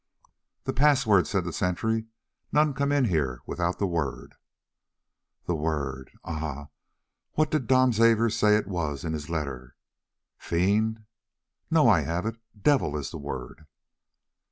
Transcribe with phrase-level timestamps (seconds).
[0.63, 2.07] "The password," said the sentry;
[2.51, 4.33] "none come in here without the word."
[5.45, 6.69] "The word—Ah!
[7.33, 9.75] what did the Dom Xavier say it was in his letter?
[10.39, 11.05] 'Fiend!'
[11.69, 13.67] No, I have it, 'Devil' is the word."